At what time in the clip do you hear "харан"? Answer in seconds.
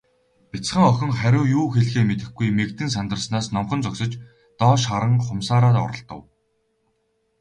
4.89-5.13